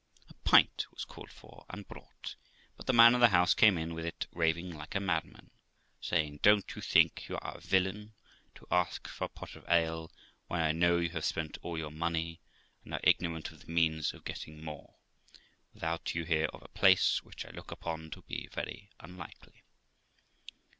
A 0.29 0.33
pint 0.33 0.87
was 0.91 1.05
called 1.05 1.29
for 1.29 1.63
and 1.69 1.87
brought; 1.87 2.35
but 2.75 2.87
the 2.87 2.91
man 2.93 3.13
of 3.13 3.21
the 3.21 3.29
house 3.29 3.53
came 3.53 3.77
in 3.77 3.93
with 3.93 4.03
it 4.03 4.25
raving 4.31 4.75
like 4.75 4.95
a 4.95 4.99
madman, 4.99 5.51
saying,' 5.99 6.39
Don't 6.41 6.75
you 6.75 6.81
think 6.81 7.29
you 7.29 7.37
are 7.37 7.57
a 7.57 7.61
villain, 7.61 8.15
to 8.55 8.65
ask 8.71 9.07
for 9.07 9.25
a 9.25 9.29
pot 9.29 9.55
of 9.55 9.63
ale 9.69 10.11
when 10.47 10.59
I 10.59 10.71
know 10.71 10.97
you 10.97 11.09
have 11.09 11.23
spent 11.23 11.59
all 11.61 11.77
your 11.77 11.91
money, 11.91 12.39
and 12.83 12.95
are 12.95 12.99
ignorant 13.03 13.51
of 13.51 13.59
the 13.63 13.71
means 13.71 14.11
of 14.11 14.25
getting 14.25 14.63
more, 14.63 14.95
without 15.71 16.15
you 16.15 16.23
hear 16.25 16.45
of 16.45 16.63
a 16.63 16.67
place, 16.69 17.21
which 17.21 17.45
I 17.45 17.51
look 17.51 17.69
upon 17.69 18.09
to 18.09 18.23
be 18.23 18.49
very 18.51 18.89
unlikely 19.01 19.61